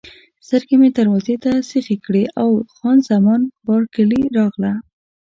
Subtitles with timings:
[0.47, 4.73] سترګې مې دروازې ته سیخې کړې او خان زمان بارکلي راغله.